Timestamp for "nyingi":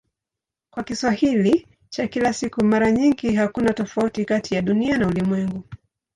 2.91-3.33